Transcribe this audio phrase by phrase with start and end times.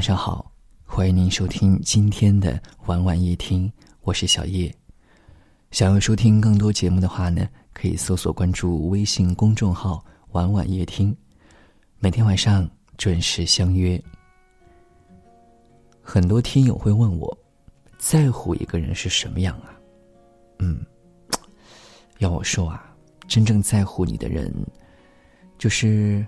[0.00, 0.50] 晚上好，
[0.86, 4.74] 欢迎您收听今天的晚晚夜听，我是小叶。
[5.72, 10.02] 想要收听更多节目的话呢，可以搜索关注微信公众号
[10.32, 11.14] “晚晚夜听”，
[12.00, 12.66] 每天晚上
[12.96, 14.02] 准时相约。
[16.00, 17.36] 很多听友会问我，
[17.98, 19.68] 在乎一个人是什么样啊？
[20.60, 20.82] 嗯，
[22.20, 22.90] 要我说啊，
[23.28, 24.50] 真正在乎你的人，
[25.58, 26.26] 就是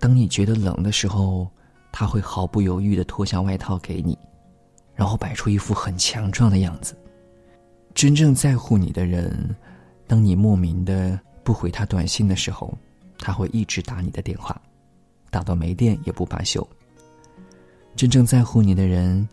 [0.00, 1.46] 当你觉得冷的时候，
[1.92, 4.18] 他会毫不犹豫的脱下外套给你，
[4.94, 6.96] 然后摆出一副很强壮的样子。
[7.94, 9.54] 真正在乎你的人，
[10.06, 12.76] 当你莫名的不回他短信的时候，
[13.18, 14.60] 他会一直打你的电话，
[15.30, 16.66] 打到没电也不罢休。
[17.94, 19.28] 真正在乎你的人，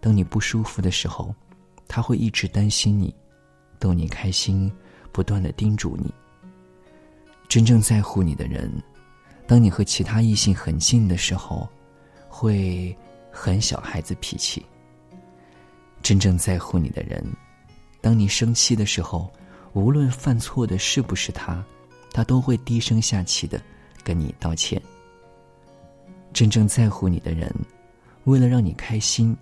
[0.00, 1.34] 当你不舒服的时候，
[1.88, 3.12] 他会一直担心你，
[3.80, 4.72] 逗你开心，
[5.10, 6.14] 不断的叮嘱你。
[7.48, 8.70] 真正在乎你的人，
[9.46, 11.68] 当你和其他异性很近的时候，
[12.38, 12.94] 会
[13.32, 14.62] 很小孩子脾气。
[16.02, 17.24] 真正在乎你的人。
[18.02, 19.32] 当你生气的时候，
[19.72, 21.64] 无论犯错的是不是他，
[22.12, 23.58] 他都会低声下气的
[24.04, 24.80] 跟你道歉。
[26.34, 27.50] 真正在乎你的人，
[28.24, 29.34] 为了让你开心，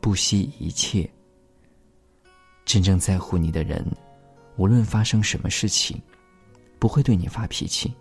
[0.00, 1.10] 不惜一切。
[2.64, 3.84] 真正在乎你的人，
[4.56, 6.00] 无论发生什么事情，
[6.78, 7.92] 不会对你发脾气。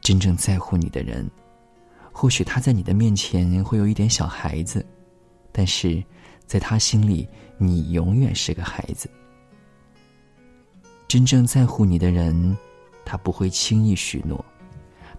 [0.00, 1.28] 真正在乎你的人，
[2.18, 4.84] 或许他在你的面前会有一点小孩子，
[5.52, 6.02] 但是。
[6.48, 9.06] 在他心里，你永远是个孩子。
[11.06, 12.56] 真正在乎你的人，
[13.04, 14.42] 他不会轻易许诺，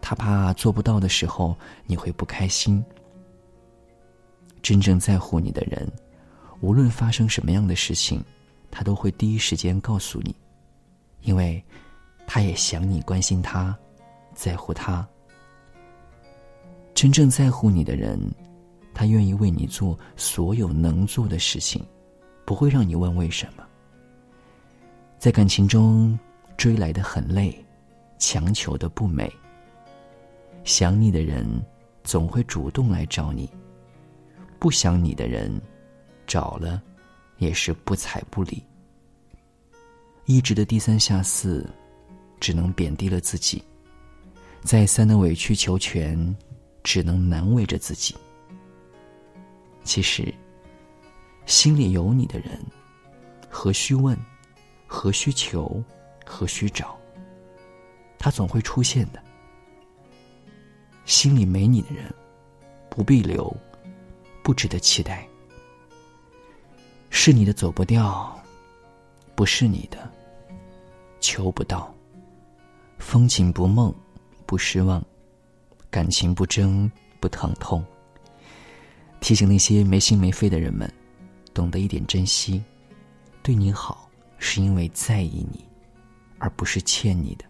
[0.01, 2.83] 他怕做不到的时候你会不开心。
[4.63, 5.87] 真正在乎你的人，
[6.61, 8.25] 无论发生什么样的事情，
[8.71, 10.35] 他都会第一时间告诉你，
[11.21, 11.63] 因为
[12.25, 13.77] 他也想你关心他，
[14.33, 15.07] 在乎他。
[16.99, 18.19] 真正在乎你的人。
[18.93, 21.81] 他愿意为你做所有能做的事情，
[22.43, 23.65] 不会让你问为什么。
[25.17, 26.19] 在感情中，
[26.57, 27.57] 追来的很累，
[28.17, 29.31] 强求的不美。
[30.65, 31.45] 想你的人
[32.03, 33.49] 总会主动来找你，
[34.59, 35.49] 不想你的人，
[36.27, 36.83] 找了
[37.37, 38.61] 也是不睬不理。
[40.25, 41.65] 一直的低三下四，
[42.41, 43.63] 只能贬低了自己；
[44.63, 46.35] 再三的委曲求全，
[46.91, 48.15] 只能难为着自己。
[49.83, 50.33] 其实，
[51.45, 52.59] 心里有你的人，
[53.47, 54.17] 何须问，
[54.87, 55.83] 何须求，
[56.25, 56.97] 何须找？
[58.17, 59.21] 他总会出现的。
[61.05, 62.11] 心里没你的人，
[62.89, 63.55] 不必留，
[64.41, 65.27] 不值得期待。
[67.11, 68.35] 是你的走不掉，
[69.35, 70.11] 不是你的
[71.19, 71.93] 求不到。
[72.97, 73.93] 风景不梦，
[74.47, 74.99] 不失望；
[75.91, 76.89] 感情不争，
[77.19, 77.83] 不疼痛。
[79.19, 80.91] 提醒那些没心没肺的人们，
[81.53, 82.63] 懂得一点珍惜。
[83.41, 85.65] 对你好，是因为在意你，
[86.37, 87.45] 而不是欠你的。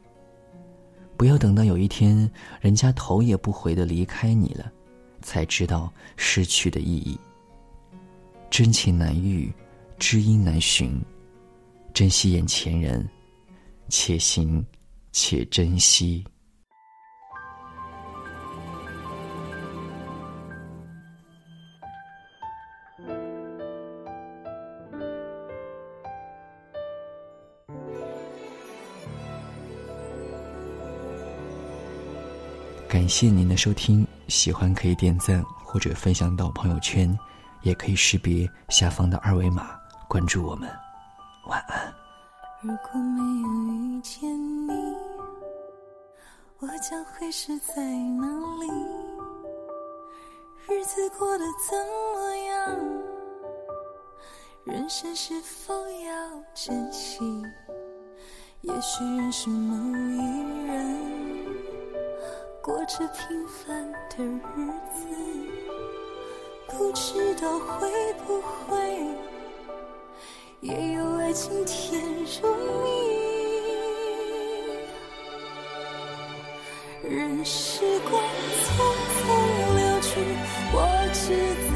[1.17, 2.29] 不要等到有一天
[2.61, 4.71] 人家头也不回的离开你了，
[5.21, 7.19] 才知道失去的意义。
[8.49, 9.53] 真情难遇，
[9.99, 10.99] 知音难寻，
[11.93, 13.07] 珍惜眼前人，
[13.89, 14.65] 且行
[15.11, 16.23] 且珍惜。
[32.89, 37.15] 感谢您的收听，喜欢可以点赞或者分享到朋友圈，
[37.61, 40.67] 也可以识别下方的二维码关注我们。
[41.45, 41.93] 晚安。
[42.61, 44.27] 如果没有遇见
[44.67, 44.73] 你，
[46.57, 48.27] 我将会是在哪
[48.59, 48.67] 里？
[50.67, 51.77] 日子过得怎
[52.15, 52.75] 么样？
[54.63, 57.19] 人生是否要珍惜？
[58.61, 59.75] 也许认识某
[60.09, 61.18] 一人。
[62.69, 64.23] 过着平凡的
[64.55, 65.01] 日子，
[66.67, 67.89] 不知道会
[68.27, 68.77] 不会
[70.61, 72.53] 也有爱情甜如
[72.83, 72.89] 蜜。
[77.09, 78.69] 任时光匆
[79.17, 79.25] 匆
[79.75, 80.21] 流去，
[80.71, 80.77] 我
[81.11, 81.25] 只
[81.73, 81.75] 在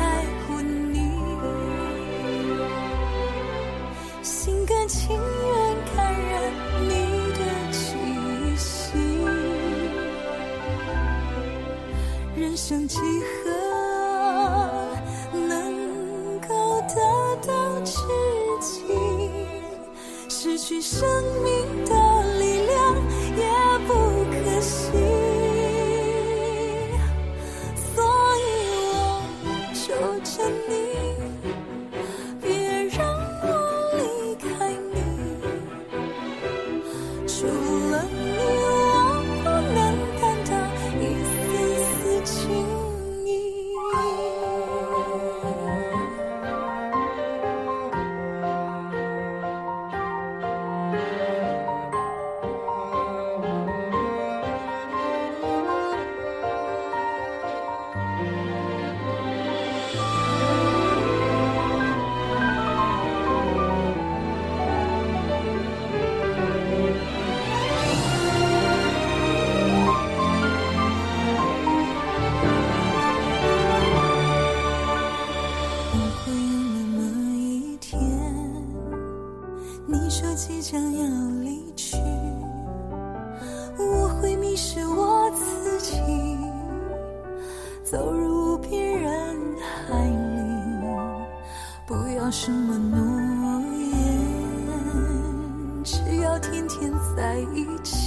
[20.93, 21.09] 生
[21.43, 21.51] 命
[21.85, 21.91] 的
[22.37, 22.77] 力量
[23.35, 23.43] 也
[23.87, 23.91] 不
[24.29, 24.91] 可惜
[27.95, 28.05] 所
[28.37, 28.39] 以
[28.93, 28.93] 我
[29.73, 29.81] 求
[30.23, 30.33] 求
[30.69, 30.71] 你
[32.39, 32.45] 别
[32.95, 33.01] 让
[33.41, 33.45] 我
[33.97, 34.45] 离开
[34.93, 34.95] 你。
[37.25, 37.47] 除
[37.89, 38.42] 了你
[79.85, 81.05] 你说即将要
[81.41, 81.97] 离去
[83.77, 85.99] 我会迷失我自己
[87.83, 90.41] 走入无边人海里
[91.85, 92.97] 不要什么诺
[93.77, 94.23] 言
[95.83, 98.02] 只要天天在一起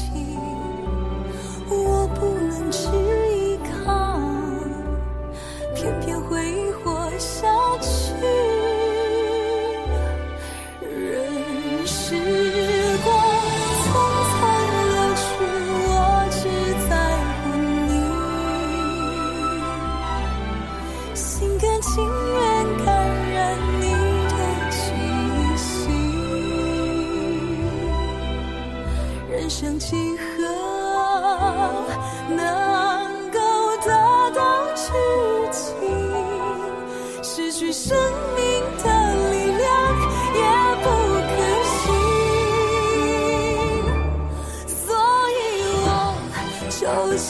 [11.87, 12.46] 是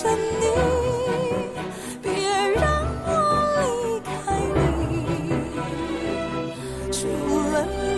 [0.07, 0.45] 着你，
[2.03, 2.11] 别
[2.55, 2.65] 让
[3.07, 3.09] 我
[3.63, 4.07] 离开
[4.89, 4.93] 你。
[6.93, 6.97] 除
[7.51, 7.96] 了。